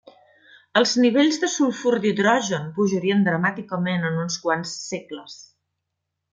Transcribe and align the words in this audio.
Els 0.79 0.93
nivells 1.03 1.37
de 1.43 1.49
sulfur 1.57 1.93
d'hidrogen 2.07 2.65
pujarien 2.79 3.23
dramàticament 3.29 4.11
en 4.13 4.21
uns 4.25 4.41
quants 4.49 4.77
segles. 4.91 5.41